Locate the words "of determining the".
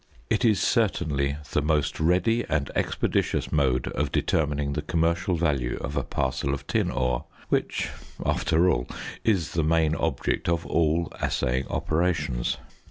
3.89-4.81